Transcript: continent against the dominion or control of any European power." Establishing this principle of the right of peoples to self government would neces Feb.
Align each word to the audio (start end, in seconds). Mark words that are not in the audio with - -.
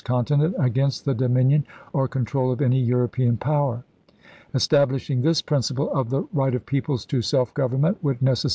continent 0.01 0.55
against 0.59 1.05
the 1.05 1.13
dominion 1.13 1.65
or 1.93 2.07
control 2.07 2.51
of 2.51 2.59
any 2.59 2.81
European 2.81 3.37
power." 3.37 3.83
Establishing 4.51 5.21
this 5.21 5.43
principle 5.43 5.91
of 5.93 6.09
the 6.09 6.23
right 6.33 6.55
of 6.55 6.65
peoples 6.65 7.05
to 7.05 7.21
self 7.21 7.53
government 7.53 8.03
would 8.03 8.17
neces 8.19 8.45
Feb. 8.47 8.49